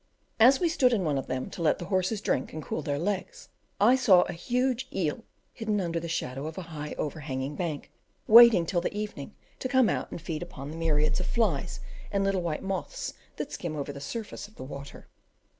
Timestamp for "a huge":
4.23-4.87